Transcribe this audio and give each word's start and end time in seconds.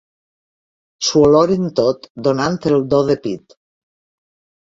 S'ho 1.07 1.19
oloren 1.25 1.67
tot 1.79 2.07
donant 2.29 2.57
el 2.71 2.79
do 2.95 3.03
de 3.11 3.17
pit. 3.27 3.55